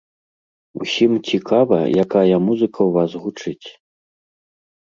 Усім 0.85 1.11
цікава, 1.27 1.79
якая 2.05 2.35
музыка 2.47 2.79
ў 2.89 2.91
вас 2.97 3.11
гучыць. 3.27 3.67